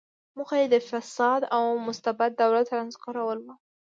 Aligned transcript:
موخه 0.37 0.55
یې 0.61 0.67
د 0.73 0.77
فاسد 0.89 1.41
او 1.55 1.63
مستبد 1.87 2.31
دولت 2.43 2.67
رانسکورول 2.77 3.37
و. 3.41 3.47